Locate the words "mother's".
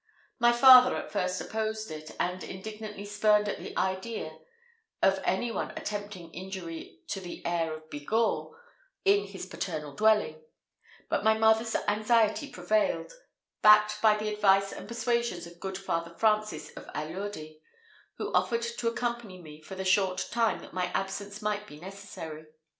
11.37-11.75